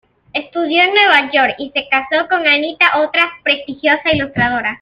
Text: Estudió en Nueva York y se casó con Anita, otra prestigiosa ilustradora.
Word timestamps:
Estudió 0.33 0.81
en 0.81 0.95
Nueva 0.95 1.29
York 1.31 1.57
y 1.59 1.69
se 1.75 1.87
casó 1.87 2.27
con 2.27 2.47
Anita, 2.47 3.01
otra 3.03 3.29
prestigiosa 3.43 4.11
ilustradora. 4.11 4.79